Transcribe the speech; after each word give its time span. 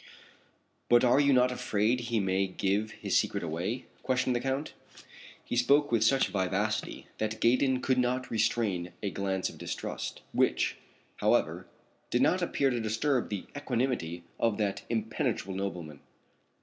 "But 0.89 1.03
are 1.03 1.19
you 1.19 1.31
not 1.31 1.51
afraid 1.51 1.99
he 1.99 2.19
may 2.19 2.47
give 2.47 2.89
his 2.93 3.15
secret 3.15 3.43
away?" 3.43 3.85
questioned 4.01 4.35
the 4.35 4.39
Count. 4.39 4.73
He 5.45 5.55
spoke 5.55 5.91
with 5.91 6.03
such 6.03 6.29
vivacity 6.29 7.05
that 7.19 7.39
Gaydon 7.39 7.81
could 7.83 7.99
not 7.99 8.31
restrain 8.31 8.93
a 9.03 9.11
glance 9.11 9.47
of 9.47 9.59
distrust, 9.59 10.23
which, 10.31 10.77
however, 11.17 11.67
did 12.09 12.23
not 12.23 12.41
appear 12.41 12.71
to 12.71 12.79
disturb 12.81 13.29
the 13.29 13.45
equanimity 13.55 14.23
of 14.39 14.57
that 14.57 14.85
impenetrable 14.89 15.53
nobleman. 15.53 15.99